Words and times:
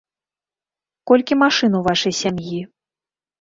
Колькі 1.11 1.33
машын 1.43 1.77
у 1.81 1.83
вашай 1.89 2.13
сям'і? 2.21 2.59